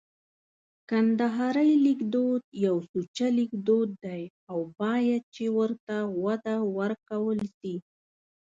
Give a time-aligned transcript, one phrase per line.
[0.89, 7.73] کندهارۍ لیکدود یو سوچه لیکدود دی او باید چي ورته وده ورکول سي